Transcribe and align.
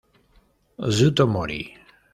Yuto 0.97 1.27
Mori 1.33 1.61